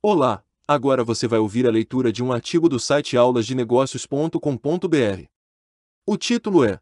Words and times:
Olá, 0.00 0.44
agora 0.68 1.02
você 1.02 1.26
vai 1.26 1.40
ouvir 1.40 1.66
a 1.66 1.72
leitura 1.72 2.12
de 2.12 2.22
um 2.22 2.32
artigo 2.32 2.68
do 2.68 2.78
site 2.78 3.16
aulasdenegócios.com.br. 3.16 5.26
O 6.06 6.16
título 6.16 6.64
é 6.64 6.78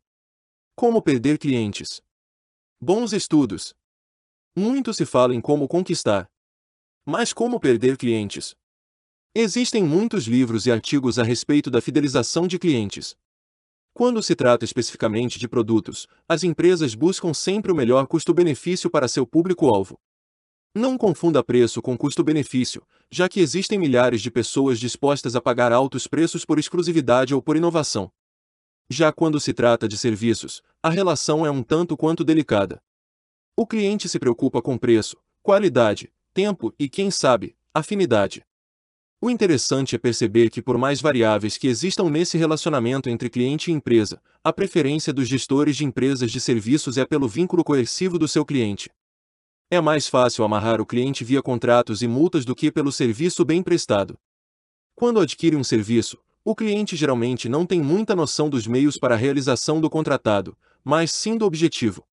Como 0.75 1.01
perder 1.01 1.39
clientes. 1.39 2.03
Bons 2.79 3.15
estudos. 3.15 3.75
Muito 4.55 4.93
se 4.93 5.07
fala 5.07 5.35
em 5.35 5.41
como 5.41 5.67
conquistar. 5.67 6.31
Mas 7.07 7.33
como 7.33 7.59
perder 7.59 7.97
clientes? 7.97 8.55
Existem 9.35 9.83
muitos 9.83 10.27
livros 10.27 10.67
e 10.67 10.71
artigos 10.71 11.19
a 11.19 11.23
respeito 11.23 11.71
da 11.71 11.81
fidelização 11.81 12.47
de 12.47 12.59
clientes. 12.59 13.17
Quando 13.95 14.23
se 14.23 14.37
trata 14.37 14.67
especificamente 14.67 15.39
de 15.39 15.49
produtos, 15.49 16.07
as 16.29 16.45
empresas 16.45 16.95
buscam 16.95 17.33
sempre 17.33 17.73
o 17.73 17.75
melhor 17.75 18.07
custo-benefício 18.07 18.91
para 18.91 19.09
seu 19.09 19.27
público-alvo. 19.27 19.99
Não 20.75 20.99
confunda 20.99 21.43
preço 21.43 21.81
com 21.81 21.97
custo-benefício, 21.97 22.87
já 23.11 23.29
que 23.29 23.41
existem 23.41 23.79
milhares 23.79 24.21
de 24.21 24.31
pessoas 24.31 24.79
dispostas 24.79 25.35
a 25.35 25.41
pagar 25.41 25.73
altos 25.73 26.07
preços 26.07 26.45
por 26.45 26.59
exclusividade 26.59 27.35
ou 27.35 27.41
por 27.41 27.57
inovação. 27.57 28.11
Já 28.89 29.11
quando 29.11 29.41
se 29.41 29.53
trata 29.53 29.89
de 29.89 29.99
serviços, 29.99 30.63
a 30.83 30.91
relação 30.91 31.45
é 31.45 31.51
um 31.51 31.63
tanto 31.63 31.97
quanto 31.97 32.23
delicada. 32.23 32.81
O 33.57 33.67
cliente 33.67 34.09
se 34.09 34.19
preocupa 34.19 34.61
com 34.61 34.77
preço, 34.77 35.17
qualidade, 35.43 36.13
tempo 36.35 36.75
e, 36.79 36.89
quem 36.89 37.11
sabe, 37.11 37.57
afinidade. 37.73 38.45
O 39.19 39.31
interessante 39.31 39.97
é 39.97 39.99
perceber 39.99 40.51
que, 40.51 40.61
por 40.61 40.77
mais 40.77 41.01
variáveis 41.01 41.57
que 41.57 41.67
existam 41.67 42.11
nesse 42.11 42.37
relacionamento 42.37 43.09
entre 43.09 43.31
cliente 43.31 43.71
e 43.71 43.75
empresa, 43.75 44.21
a 44.45 44.53
preferência 44.53 45.13
dos 45.13 45.27
gestores 45.27 45.75
de 45.77 45.85
empresas 45.85 46.31
de 46.31 46.39
serviços 46.39 46.99
é 46.99 47.05
pelo 47.07 47.27
vínculo 47.27 47.65
coercivo 47.65 48.19
do 48.19 48.29
seu 48.29 48.45
cliente. 48.45 48.91
É 49.69 49.81
mais 49.81 50.07
fácil 50.07 50.45
amarrar 50.45 50.81
o 50.81 50.87
cliente 50.87 51.25
via 51.25 51.43
contratos 51.43 52.01
e 52.01 52.07
multas 52.07 52.45
do 52.45 52.55
que 52.55 52.71
pelo 52.71 52.93
serviço 52.93 53.45
bem 53.45 53.65
prestado. 53.65 54.17
Quando 54.95 55.19
adquire 55.19 55.57
um 55.57 55.65
serviço, 55.65 56.19
o 56.45 56.55
cliente 56.55 56.95
geralmente 56.95 57.49
não 57.49 57.67
tem 57.67 57.81
muita 57.81 58.15
noção 58.15 58.49
dos 58.49 58.65
meios 58.69 58.97
para 58.97 59.17
a 59.17 59.19
realização 59.19 59.81
do 59.81 59.91
contratado, 59.91 60.57
mas 60.85 61.11
sim 61.11 61.37
do 61.37 61.45
objetivo. 61.45 62.07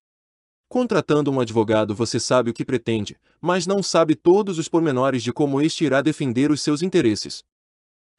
Contratando 0.67 1.29
um 1.29 1.39
advogado 1.39 1.93
você 1.93 2.19
sabe 2.19 2.49
o 2.49 2.53
que 2.53 2.65
pretende, 2.65 3.15
mas 3.39 3.67
não 3.67 3.83
sabe 3.83 4.15
todos 4.15 4.57
os 4.57 4.67
pormenores 4.67 5.21
de 5.21 5.31
como 5.31 5.61
este 5.61 5.85
irá 5.85 6.01
defender 6.01 6.49
os 6.49 6.59
seus 6.59 6.81
interesses. 6.81 7.43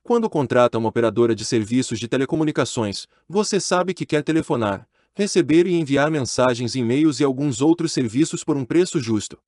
Quando 0.04 0.30
contrata 0.30 0.78
uma 0.78 0.90
operadora 0.90 1.34
de 1.34 1.44
serviços 1.44 1.98
de 1.98 2.06
telecomunicações, 2.06 3.08
você 3.28 3.58
sabe 3.58 3.92
que 3.92 4.06
quer 4.06 4.22
telefonar, 4.22 4.86
receber 5.14 5.66
e 5.66 5.74
enviar 5.74 6.10
mensagens, 6.10 6.74
e-mails 6.74 7.20
e 7.20 7.24
alguns 7.24 7.60
outros 7.60 7.92
serviços 7.92 8.42
por 8.42 8.56
um 8.56 8.64
preço 8.64 8.98
justo. 8.98 9.38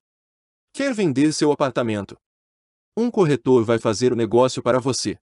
Quer 0.73 0.93
vender 0.93 1.33
seu 1.33 1.51
apartamento? 1.51 2.17
Um 2.95 3.11
corretor 3.11 3.63
vai 3.63 3.77
fazer 3.77 4.13
o 4.13 4.15
negócio 4.15 4.63
para 4.63 4.79
você. 4.79 5.17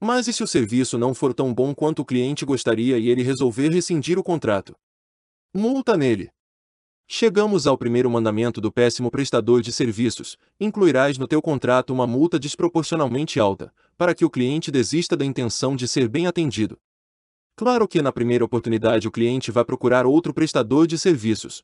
Mas 0.00 0.28
e 0.28 0.32
se 0.32 0.42
o 0.42 0.46
serviço 0.46 0.98
não 0.98 1.14
for 1.14 1.32
tão 1.32 1.54
bom 1.54 1.74
quanto 1.74 2.02
o 2.02 2.04
cliente 2.04 2.44
gostaria 2.44 2.98
e 2.98 3.08
ele 3.08 3.22
resolver 3.22 3.70
rescindir 3.70 4.18
o 4.18 4.22
contrato? 4.22 4.74
Multa 5.54 5.96
nele. 5.96 6.30
Chegamos 7.08 7.66
ao 7.66 7.76
primeiro 7.76 8.10
mandamento 8.10 8.60
do 8.60 8.72
péssimo 8.72 9.10
prestador 9.10 9.62
de 9.62 9.72
serviços: 9.72 10.36
incluirás 10.58 11.18
no 11.18 11.28
teu 11.28 11.40
contrato 11.40 11.92
uma 11.92 12.06
multa 12.06 12.38
desproporcionalmente 12.38 13.38
alta, 13.38 13.72
para 13.96 14.14
que 14.14 14.24
o 14.24 14.30
cliente 14.30 14.70
desista 14.70 15.16
da 15.16 15.24
intenção 15.24 15.76
de 15.76 15.86
ser 15.86 16.08
bem 16.08 16.26
atendido. 16.26 16.78
Claro 17.54 17.86
que 17.86 18.00
na 18.00 18.10
primeira 18.10 18.44
oportunidade 18.44 19.06
o 19.06 19.10
cliente 19.10 19.50
vai 19.50 19.64
procurar 19.64 20.06
outro 20.06 20.32
prestador 20.32 20.86
de 20.86 20.98
serviços. 20.98 21.62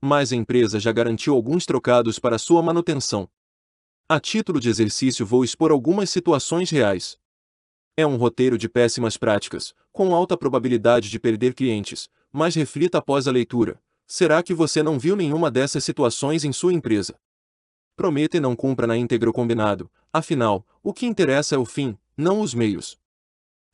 Mas 0.00 0.32
a 0.32 0.36
empresa 0.36 0.78
já 0.78 0.92
garantiu 0.92 1.34
alguns 1.34 1.66
trocados 1.66 2.18
para 2.18 2.38
sua 2.38 2.62
manutenção. 2.62 3.28
A 4.08 4.18
título 4.18 4.58
de 4.58 4.68
exercício 4.68 5.26
vou 5.26 5.44
expor 5.44 5.70
algumas 5.70 6.10
situações 6.10 6.70
reais. 6.70 7.18
É 7.96 8.06
um 8.06 8.16
roteiro 8.16 8.56
de 8.56 8.68
péssimas 8.68 9.16
práticas, 9.16 9.74
com 9.92 10.14
alta 10.14 10.36
probabilidade 10.36 11.10
de 11.10 11.18
perder 11.18 11.54
clientes, 11.54 12.08
mas 12.32 12.54
reflita 12.54 12.98
após 12.98 13.26
a 13.28 13.32
leitura. 13.32 13.80
Será 14.06 14.42
que 14.42 14.54
você 14.54 14.82
não 14.82 14.98
viu 14.98 15.14
nenhuma 15.14 15.50
dessas 15.50 15.84
situações 15.84 16.44
em 16.44 16.52
sua 16.52 16.72
empresa? 16.72 17.18
Prometa 17.94 18.36
e 18.36 18.40
não 18.40 18.56
cumpra 18.56 18.86
na 18.86 18.96
íntegra 18.96 19.28
o 19.28 19.32
combinado, 19.32 19.90
afinal, 20.12 20.66
o 20.82 20.92
que 20.92 21.06
interessa 21.06 21.54
é 21.54 21.58
o 21.58 21.64
fim, 21.64 21.96
não 22.16 22.40
os 22.40 22.54
meios. 22.54 22.98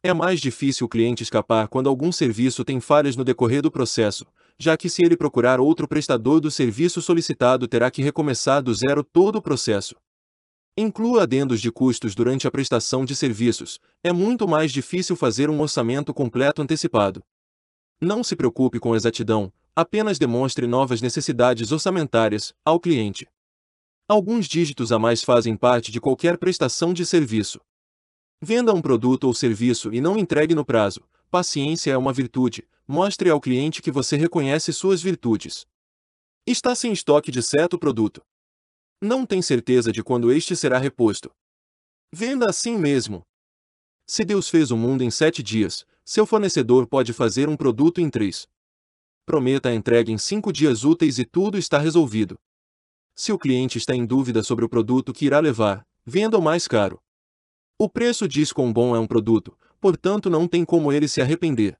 É 0.03 0.15
mais 0.15 0.41
difícil 0.41 0.87
o 0.87 0.89
cliente 0.89 1.23
escapar 1.23 1.69
quando 1.69 1.89
algum 1.89 2.13
serviço 2.13 2.65
tem 2.65 2.81
falhas 2.81 3.17
no 3.17 3.25
decorrer 3.25 3.63
do 3.63 3.71
processo, 3.71 4.27
já 4.59 4.77
que 4.77 4.89
se 4.89 5.03
ele 5.03 5.17
procurar 5.17 5.61
outro 5.61 5.89
prestador 5.89 6.41
do 6.41 6.51
serviço 6.51 7.03
solicitado 7.03 7.67
terá 7.67 7.91
que 7.91 8.03
recomeçar 8.03 8.63
do 8.63 8.73
zero 8.73 9.03
todo 9.03 9.37
o 9.37 9.43
processo. 9.43 9.97
Inclua 10.79 11.23
adendos 11.23 11.61
de 11.61 11.73
custos 11.73 12.15
durante 12.15 12.47
a 12.47 12.51
prestação 12.51 13.05
de 13.05 13.17
serviços, 13.17 13.81
é 14.05 14.13
muito 14.13 14.47
mais 14.47 14.71
difícil 14.71 15.17
fazer 15.17 15.49
um 15.49 15.61
orçamento 15.61 16.13
completo 16.13 16.61
antecipado. 16.61 17.23
Não 18.01 18.23
se 18.23 18.37
preocupe 18.37 18.79
com 18.79 18.95
exatidão, 18.95 19.51
apenas 19.75 20.19
demonstre 20.19 20.67
novas 20.67 21.01
necessidades 21.01 21.73
orçamentárias 21.73 22.53
ao 22.65 22.79
cliente. 22.79 23.27
Alguns 24.07 24.47
dígitos 24.47 24.93
a 24.93 24.99
mais 24.99 25.25
fazem 25.25 25.57
parte 25.57 25.91
de 25.91 26.01
qualquer 26.01 26.37
prestação 26.37 26.93
de 26.93 27.05
serviço. 27.05 27.59
Venda 28.41 28.75
um 28.75 28.83
produto 28.83 29.25
ou 29.25 29.35
serviço 29.35 29.93
e 29.95 30.01
não 30.01 30.19
entregue 30.19 30.55
no 30.55 30.65
prazo. 30.65 31.01
Paciência 31.31 31.91
é 31.91 31.97
uma 31.97 32.13
virtude. 32.13 32.69
Mostre 32.87 33.31
ao 33.31 33.41
cliente 33.41 33.81
que 33.81 33.91
você 33.91 34.17
reconhece 34.17 34.73
suas 34.73 35.03
virtudes. 35.03 35.67
Está 36.47 36.75
sem 36.75 36.93
estoque 36.93 37.31
de 37.31 37.43
certo 37.43 37.79
produto. 37.79 38.23
Não 39.01 39.27
tem 39.27 39.43
certeza 39.43 39.91
de 39.91 40.03
quando 40.03 40.31
este 40.31 40.55
será 40.55 40.79
reposto. 40.79 41.31
Venda 42.13 42.49
assim 42.49 42.77
mesmo. 42.77 43.23
Se 44.07 44.25
Deus 44.25 44.49
fez 44.49 44.71
o 44.71 44.77
mundo 44.77 45.03
em 45.03 45.11
sete 45.11 45.43
dias, 45.43 45.85
seu 46.05 46.25
fornecedor 46.25 46.87
pode 46.87 47.13
fazer 47.13 47.49
um 47.49 47.57
produto 47.57 48.01
em 48.01 48.09
três. 48.09 48.47
Prometa 49.25 49.71
a 49.71 49.75
entrega 49.75 50.13
em 50.13 50.19
cinco 50.19 50.53
dias 50.53 50.85
úteis 50.85 51.19
e 51.19 51.25
tudo 51.25 51.59
está 51.59 51.79
resolvido. 51.79 52.39
Se 53.15 53.33
o 53.33 53.39
cliente 53.39 53.79
está 53.79 53.95
em 53.95 54.07
dúvida 54.07 54.43
sobre 54.43 54.65
o 54.65 54.69
produto 54.69 55.13
que 55.13 55.25
irá 55.25 55.41
levar, 55.41 55.85
venda 56.05 56.39
o 56.39 56.43
mais 56.43 56.69
caro. 56.69 57.01
O 57.79 57.91
preço 57.91 58.27
diz 58.27 58.53
quão 58.53 58.73
bom 58.73 58.97
é 58.97 58.99
um 58.99 59.07
produto, 59.07 59.55
portanto 59.79 60.31
não 60.31 60.49
tem 60.49 60.65
como 60.65 60.91
ele 60.91 61.07
se 61.07 61.21
arrepender. 61.21 61.79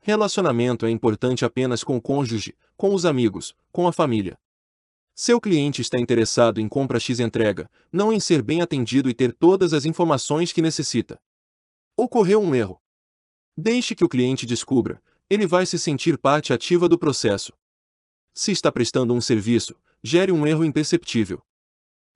Relacionamento 0.00 0.86
é 0.86 0.90
importante 0.90 1.44
apenas 1.44 1.84
com 1.84 1.94
o 1.94 2.00
cônjuge, 2.00 2.56
com 2.74 2.94
os 2.94 3.04
amigos, 3.04 3.54
com 3.70 3.86
a 3.86 3.92
família. 3.92 4.38
Seu 5.14 5.38
cliente 5.38 5.82
está 5.82 5.98
interessado 5.98 6.58
em 6.58 6.66
compra 6.66 6.98
X 6.98 7.20
entrega, 7.20 7.70
não 7.92 8.10
em 8.10 8.18
ser 8.18 8.40
bem 8.40 8.62
atendido 8.62 9.10
e 9.10 9.14
ter 9.14 9.34
todas 9.34 9.74
as 9.74 9.84
informações 9.84 10.54
que 10.54 10.62
necessita. 10.62 11.20
Ocorreu 11.94 12.40
um 12.40 12.54
erro. 12.54 12.80
Deixe 13.54 13.94
que 13.94 14.04
o 14.04 14.08
cliente 14.08 14.46
descubra, 14.46 15.02
ele 15.28 15.46
vai 15.46 15.66
se 15.66 15.78
sentir 15.78 16.16
parte 16.16 16.50
ativa 16.50 16.88
do 16.88 16.98
processo. 16.98 17.52
Se 18.32 18.52
está 18.52 18.72
prestando 18.72 19.12
um 19.12 19.20
serviço, 19.20 19.76
gere 20.02 20.32
um 20.32 20.46
erro 20.46 20.64
imperceptível. 20.64 21.42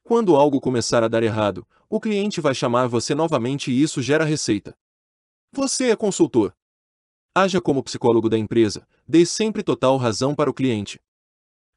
Quando 0.03 0.37
algo 0.37 0.59
começar 0.59 1.05
a 1.05 1.09
dar 1.09 1.23
errado, 1.23 1.67
o 1.89 2.01
cliente 2.01 2.41
vai 2.41 2.55
chamar 2.55 2.87
você 2.87 3.15
novamente 3.15 3.71
e 3.71 3.83
isso 3.83 4.03
gera 4.03 4.25
receita. 4.25 4.77
Você 5.53 5.91
é 5.91 5.97
consultor. 5.97 6.55
Haja 7.35 7.61
como 7.61 7.83
psicólogo 7.83 8.29
da 8.29 8.39
empresa, 8.39 8.87
dê 9.07 9.27
sempre 9.27 9.63
total 9.63 9.97
razão 9.97 10.35
para 10.35 10.51
o 10.51 10.55
cliente. 10.55 11.01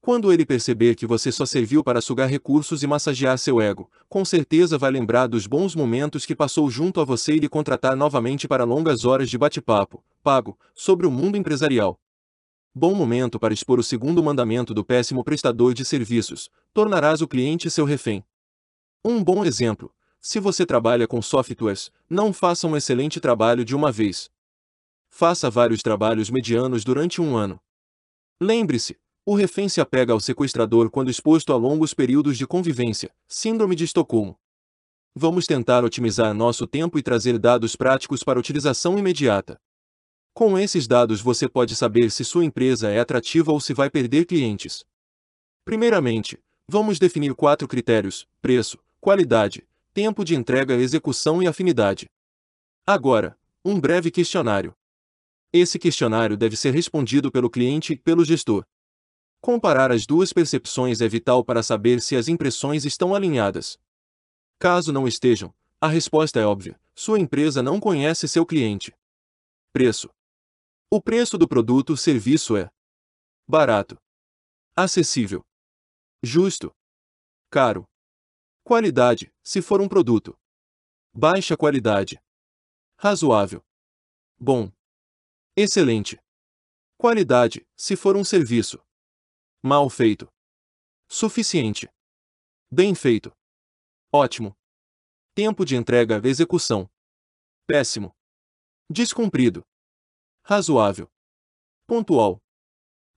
Quando 0.01 0.31
ele 0.31 0.45
perceber 0.45 0.95
que 0.95 1.05
você 1.05 1.31
só 1.31 1.45
serviu 1.45 1.83
para 1.83 1.99
sugar 1.99 2.29
recursos 2.29 2.81
e 2.81 2.87
massagear 2.87 3.37
seu 3.37 3.59
ego, 3.59 3.91
com 4.07 4.23
certeza 4.23 4.77
vai 4.77 4.89
lembrar 4.89 5.27
dos 5.27 5.47
bons 5.47 5.75
momentos 5.75 6.25
que 6.25 6.35
passou 6.35 6.69
junto 6.69 7.01
a 7.01 7.05
você 7.05 7.33
e 7.33 7.39
lhe 7.39 7.49
contratar 7.49 7.95
novamente 7.95 8.47
para 8.47 8.63
longas 8.63 9.03
horas 9.03 9.29
de 9.29 9.37
bate-papo, 9.37 10.03
pago, 10.23 10.57
sobre 10.73 11.05
o 11.05 11.11
mundo 11.11 11.35
empresarial. 11.35 11.99
Bom 12.73 12.93
momento 12.93 13.39
para 13.39 13.53
expor 13.53 13.79
o 13.79 13.83
segundo 13.83 14.23
mandamento 14.23 14.73
do 14.73 14.85
péssimo 14.85 15.23
prestador 15.23 15.73
de 15.73 15.83
serviços: 15.83 16.49
tornarás 16.73 17.21
o 17.21 17.27
cliente 17.27 17.69
seu 17.69 17.83
refém. 17.83 18.23
Um 19.03 19.23
bom 19.23 19.43
exemplo: 19.43 19.91
se 20.27 20.41
você 20.41 20.65
trabalha 20.65 21.07
com 21.07 21.21
softwares, 21.21 21.89
não 22.09 22.33
faça 22.33 22.67
um 22.67 22.75
excelente 22.75 23.17
trabalho 23.17 23.63
de 23.63 23.73
uma 23.73 23.93
vez. 23.93 24.29
Faça 25.09 25.49
vários 25.49 25.81
trabalhos 25.81 26.29
medianos 26.29 26.83
durante 26.83 27.21
um 27.21 27.37
ano. 27.37 27.57
Lembre-se, 28.41 28.99
o 29.25 29.35
refém 29.35 29.69
se 29.69 29.79
apega 29.79 30.11
ao 30.11 30.19
sequestrador 30.19 30.91
quando 30.91 31.09
exposto 31.09 31.53
a 31.53 31.55
longos 31.55 31.93
períodos 31.93 32.37
de 32.37 32.45
convivência, 32.45 33.09
síndrome 33.25 33.73
de 33.73 33.85
Estocolmo. 33.85 34.37
Vamos 35.15 35.45
tentar 35.45 35.85
otimizar 35.85 36.33
nosso 36.33 36.67
tempo 36.67 36.99
e 36.99 37.01
trazer 37.01 37.39
dados 37.39 37.77
práticos 37.77 38.21
para 38.21 38.37
utilização 38.37 38.99
imediata. 38.99 39.57
Com 40.33 40.59
esses 40.59 40.89
dados 40.89 41.21
você 41.21 41.47
pode 41.47 41.73
saber 41.73 42.11
se 42.11 42.25
sua 42.25 42.43
empresa 42.43 42.89
é 42.89 42.99
atrativa 42.99 43.53
ou 43.53 43.61
se 43.61 43.73
vai 43.73 43.89
perder 43.89 44.25
clientes. 44.25 44.83
Primeiramente, 45.63 46.37
vamos 46.69 46.99
definir 46.99 47.33
quatro 47.33 47.65
critérios: 47.65 48.27
preço, 48.41 48.77
qualidade, 48.99 49.65
tempo 49.97 50.23
de 50.23 50.35
entrega, 50.35 50.75
execução 50.75 51.41
e 51.41 51.47
afinidade. 51.47 52.05
Agora, 52.85 53.35
um 53.65 53.81
breve 53.81 54.11
questionário. 54.11 54.71
Esse 55.51 55.79
questionário 55.79 56.37
deve 56.37 56.55
ser 56.55 56.71
respondido 56.71 57.31
pelo 57.31 57.49
cliente 57.49 57.93
e 57.93 57.97
pelo 57.97 58.23
gestor. 58.23 58.63
Comparar 59.41 59.91
as 59.91 60.05
duas 60.05 60.31
percepções 60.31 61.01
é 61.01 61.07
vital 61.07 61.43
para 61.43 61.63
saber 61.63 61.99
se 61.99 62.15
as 62.15 62.27
impressões 62.27 62.85
estão 62.85 63.15
alinhadas. 63.15 63.75
Caso 64.59 64.93
não 64.93 65.07
estejam, 65.07 65.51
a 65.81 65.87
resposta 65.87 66.39
é 66.39 66.45
óbvia: 66.45 66.79
sua 66.93 67.17
empresa 67.17 67.63
não 67.63 67.79
conhece 67.79 68.27
seu 68.27 68.45
cliente. 68.45 68.93
Preço: 69.73 70.11
O 70.91 71.01
preço 71.01 71.39
do 71.39 71.47
produto 71.47 71.89
ou 71.89 71.97
serviço 71.97 72.55
é 72.55 72.69
barato, 73.49 73.97
acessível, 74.75 75.43
justo, 76.23 76.71
caro. 77.49 77.83
Qualidade, 78.67 79.33
se 79.41 79.61
for 79.61 79.79
um 79.79 79.87
produto. 79.87 80.37
Baixa 81.13 81.55
qualidade. 81.55 82.21
Razoável. 82.97 83.65
Bom. 84.37 84.69
Excelente. 85.55 86.21
Qualidade, 86.97 87.65
se 87.77 87.95
for 87.95 88.17
um 88.17 88.25
serviço. 88.25 88.85
Mal 89.63 89.89
feito. 89.89 90.29
Suficiente. 91.07 91.87
Bem 92.69 92.93
feito. 92.93 93.31
Ótimo. 94.11 94.53
Tempo 95.33 95.63
de 95.63 95.77
entrega 95.77 96.19
execução. 96.27 96.91
Péssimo. 97.65 98.13
Descumprido. 98.91 99.65
Razoável. 100.43 101.09
Pontual. 101.87 102.43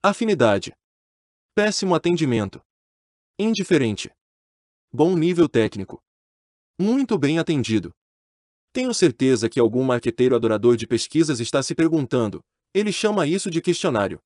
Afinidade. 0.01 0.73
Péssimo 1.53 1.93
atendimento. 1.93 2.65
Indiferente. 3.37 4.15
Bom 4.93 5.15
nível 5.15 5.47
técnico. 5.47 6.03
Muito 6.77 7.17
bem 7.17 7.39
atendido. 7.39 7.93
Tenho 8.73 8.93
certeza 8.93 9.47
que 9.47 9.57
algum 9.57 9.83
marqueteiro 9.83 10.35
adorador 10.35 10.75
de 10.75 10.85
pesquisas 10.85 11.39
está 11.39 11.63
se 11.63 11.73
perguntando: 11.73 12.43
ele 12.73 12.91
chama 12.91 13.25
isso 13.25 13.49
de 13.49 13.61
questionário. 13.61 14.19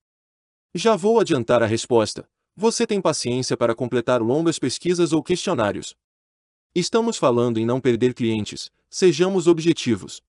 Já 0.74 0.96
vou 0.96 1.20
adiantar 1.20 1.62
a 1.62 1.66
resposta. 1.66 2.28
Você 2.56 2.84
tem 2.84 3.00
paciência 3.00 3.56
para 3.56 3.76
completar 3.76 4.20
longas 4.20 4.58
pesquisas 4.58 5.12
ou 5.12 5.22
questionários? 5.22 5.94
Estamos 6.74 7.16
falando 7.16 7.58
em 7.58 7.64
não 7.64 7.80
perder 7.80 8.12
clientes, 8.12 8.68
sejamos 8.90 9.46
objetivos. 9.46 10.20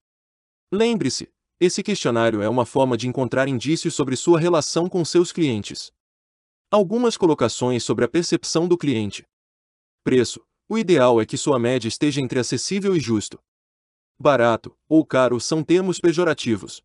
Lembre-se, 0.71 1.31
esse 1.59 1.81
questionário 1.81 2.43
é 2.43 2.47
uma 2.47 2.63
forma 2.63 2.95
de 2.95 3.07
encontrar 3.07 3.47
indícios 3.47 3.95
sobre 3.95 4.15
sua 4.15 4.39
relação 4.39 4.87
com 4.87 5.03
seus 5.03 5.31
clientes. 5.31 5.91
Algumas 6.69 7.17
colocações 7.17 7.83
sobre 7.83 8.05
a 8.05 8.07
percepção 8.07 8.67
do 8.67 8.77
cliente. 8.77 9.25
Preço: 10.07 10.41
o 10.69 10.77
ideal 10.77 11.19
é 11.19 11.25
que 11.25 11.35
sua 11.35 11.59
média 11.59 11.89
esteja 11.89 12.21
entre 12.21 12.39
acessível 12.39 12.95
e 12.95 12.99
justo. 13.01 13.37
Barato 14.17 14.73
ou 14.87 15.05
caro 15.05 15.37
são 15.37 15.61
termos 15.61 15.99
pejorativos. 15.99 16.81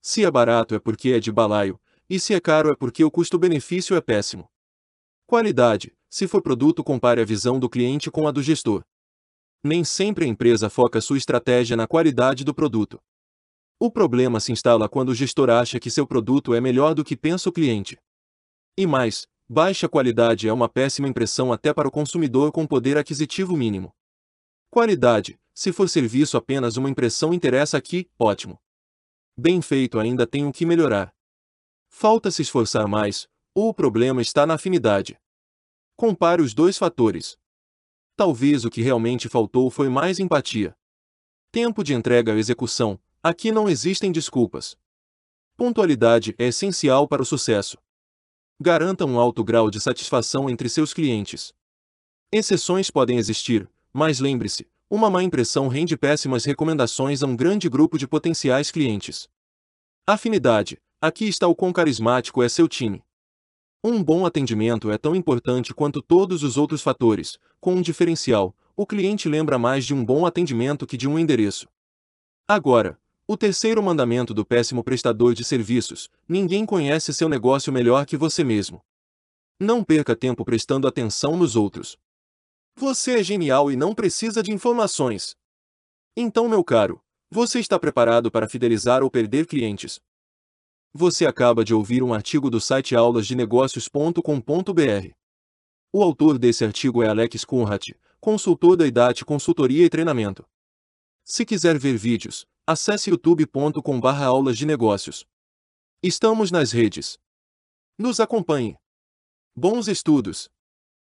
Se 0.00 0.24
é 0.24 0.30
barato 0.30 0.72
é 0.72 0.78
porque 0.78 1.10
é 1.10 1.18
de 1.18 1.32
balaio, 1.32 1.76
e 2.08 2.20
se 2.20 2.34
é 2.34 2.40
caro 2.40 2.70
é 2.70 2.76
porque 2.76 3.02
o 3.02 3.10
custo-benefício 3.10 3.96
é 3.96 4.00
péssimo. 4.00 4.48
Qualidade: 5.26 5.92
se 6.08 6.28
for 6.28 6.40
produto, 6.40 6.84
compare 6.84 7.20
a 7.20 7.24
visão 7.24 7.58
do 7.58 7.68
cliente 7.68 8.12
com 8.12 8.28
a 8.28 8.30
do 8.30 8.40
gestor. 8.40 8.84
Nem 9.60 9.82
sempre 9.82 10.24
a 10.24 10.28
empresa 10.28 10.70
foca 10.70 11.00
sua 11.00 11.18
estratégia 11.18 11.76
na 11.76 11.88
qualidade 11.88 12.44
do 12.44 12.54
produto. 12.54 13.02
O 13.76 13.90
problema 13.90 14.38
se 14.38 14.52
instala 14.52 14.88
quando 14.88 15.08
o 15.08 15.14
gestor 15.16 15.50
acha 15.50 15.80
que 15.80 15.90
seu 15.90 16.06
produto 16.06 16.54
é 16.54 16.60
melhor 16.60 16.94
do 16.94 17.02
que 17.02 17.16
pensa 17.16 17.48
o 17.48 17.52
cliente. 17.52 17.98
E 18.78 18.86
mais, 18.86 19.26
Baixa 19.48 19.88
qualidade 19.88 20.48
é 20.48 20.52
uma 20.52 20.68
péssima 20.68 21.06
impressão 21.06 21.52
até 21.52 21.72
para 21.72 21.86
o 21.86 21.90
consumidor 21.90 22.50
com 22.50 22.66
poder 22.66 22.98
aquisitivo 22.98 23.56
mínimo. 23.56 23.94
Qualidade, 24.68 25.38
se 25.54 25.72
for 25.72 25.88
serviço 25.88 26.36
apenas 26.36 26.76
uma 26.76 26.90
impressão 26.90 27.32
interessa 27.32 27.78
aqui, 27.78 28.10
ótimo. 28.18 28.60
Bem 29.38 29.62
feito 29.62 30.00
ainda 30.00 30.26
tem 30.26 30.44
o 30.48 30.52
que 30.52 30.66
melhorar. 30.66 31.14
Falta 31.88 32.28
se 32.32 32.42
esforçar 32.42 32.88
mais, 32.88 33.28
ou 33.54 33.68
o 33.68 33.74
problema 33.74 34.20
está 34.20 34.44
na 34.44 34.54
afinidade. 34.54 35.16
Compare 35.94 36.42
os 36.42 36.52
dois 36.52 36.76
fatores. 36.76 37.38
Talvez 38.16 38.64
o 38.64 38.70
que 38.70 38.82
realmente 38.82 39.28
faltou 39.28 39.70
foi 39.70 39.88
mais 39.88 40.18
empatia. 40.18 40.76
Tempo 41.52 41.84
de 41.84 41.94
entrega 41.94 42.34
e 42.34 42.38
execução, 42.38 43.00
aqui 43.22 43.52
não 43.52 43.68
existem 43.68 44.10
desculpas. 44.10 44.76
Pontualidade 45.56 46.34
é 46.36 46.48
essencial 46.48 47.06
para 47.06 47.22
o 47.22 47.24
sucesso. 47.24 47.78
Garanta 48.58 49.04
um 49.04 49.20
alto 49.20 49.44
grau 49.44 49.70
de 49.70 49.78
satisfação 49.78 50.48
entre 50.48 50.70
seus 50.70 50.94
clientes. 50.94 51.52
Exceções 52.32 52.90
podem 52.90 53.18
existir, 53.18 53.68
mas 53.92 54.18
lembre-se, 54.18 54.66
uma 54.88 55.10
má 55.10 55.22
impressão 55.22 55.68
rende 55.68 55.94
péssimas 55.94 56.46
recomendações 56.46 57.22
a 57.22 57.26
um 57.26 57.36
grande 57.36 57.68
grupo 57.68 57.98
de 57.98 58.08
potenciais 58.08 58.70
clientes. 58.70 59.28
Afinidade: 60.06 60.80
aqui 61.02 61.28
está 61.28 61.46
o 61.46 61.54
quão 61.54 61.70
carismático 61.70 62.42
é 62.42 62.48
seu 62.48 62.66
time. 62.66 63.02
Um 63.84 64.02
bom 64.02 64.24
atendimento 64.24 64.90
é 64.90 64.96
tão 64.96 65.14
importante 65.14 65.74
quanto 65.74 66.00
todos 66.00 66.42
os 66.42 66.56
outros 66.56 66.80
fatores, 66.80 67.38
com 67.60 67.74
um 67.74 67.82
diferencial: 67.82 68.56
o 68.74 68.86
cliente 68.86 69.28
lembra 69.28 69.58
mais 69.58 69.84
de 69.84 69.92
um 69.92 70.02
bom 70.02 70.24
atendimento 70.24 70.86
que 70.86 70.96
de 70.96 71.06
um 71.06 71.18
endereço. 71.18 71.68
Agora, 72.48 72.98
o 73.28 73.36
terceiro 73.36 73.82
mandamento 73.82 74.32
do 74.32 74.46
péssimo 74.46 74.84
prestador 74.84 75.34
de 75.34 75.42
serviços: 75.42 76.08
ninguém 76.28 76.64
conhece 76.64 77.12
seu 77.12 77.28
negócio 77.28 77.72
melhor 77.72 78.06
que 78.06 78.16
você 78.16 78.44
mesmo. 78.44 78.80
Não 79.58 79.82
perca 79.82 80.14
tempo 80.14 80.44
prestando 80.44 80.86
atenção 80.86 81.36
nos 81.36 81.56
outros. 81.56 81.98
Você 82.76 83.18
é 83.18 83.24
genial 83.24 83.72
e 83.72 83.76
não 83.76 83.94
precisa 83.94 84.42
de 84.42 84.52
informações. 84.52 85.34
Então, 86.16 86.48
meu 86.48 86.62
caro, 86.62 87.00
você 87.30 87.58
está 87.58 87.78
preparado 87.78 88.30
para 88.30 88.48
fidelizar 88.48 89.02
ou 89.02 89.10
perder 89.10 89.46
clientes? 89.46 89.98
Você 90.92 91.26
acaba 91.26 91.64
de 91.64 91.74
ouvir 91.74 92.02
um 92.02 92.14
artigo 92.14 92.48
do 92.48 92.60
site 92.60 92.94
aulasdenegócios.com.br. 92.94 95.10
O 95.92 96.02
autor 96.02 96.38
desse 96.38 96.64
artigo 96.64 97.02
é 97.02 97.08
Alex 97.08 97.44
Kunrat, 97.44 97.92
consultor 98.20 98.76
da 98.76 98.86
IDAT 98.86 99.24
Consultoria 99.24 99.84
e 99.84 99.90
Treinamento. 99.90 100.46
Se 101.24 101.44
quiser 101.44 101.78
ver 101.78 101.96
vídeos, 101.96 102.46
Acesse 102.68 103.10
youtube.com 103.10 104.00
aulas 104.24 104.58
de 104.58 104.66
negócios. 104.66 105.24
Estamos 106.02 106.50
nas 106.50 106.72
redes. 106.72 107.16
Nos 107.96 108.18
acompanhe. 108.18 108.76
Bons 109.56 109.86
estudos! 109.86 110.50